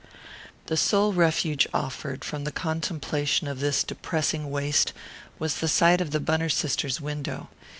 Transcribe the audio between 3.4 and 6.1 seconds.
of this depressing waste was the sight of